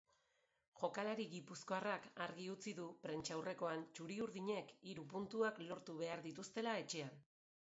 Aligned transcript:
Jokalari 0.83 1.25
gipuzkoarrak 1.33 2.07
argi 2.25 2.47
utzi 2.53 2.73
du 2.79 2.87
prentsaurrekoan 3.03 3.85
txuri-urdinek 3.99 4.73
hiru 4.89 5.05
puntuak 5.13 5.63
lortu 5.69 5.99
behar 6.01 6.25
dituztela 6.31 6.75
etxean. 6.87 7.23